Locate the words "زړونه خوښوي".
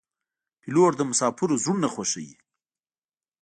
1.63-2.35